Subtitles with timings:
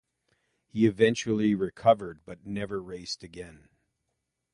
[0.65, 3.69] He eventually recovered, but never raced again.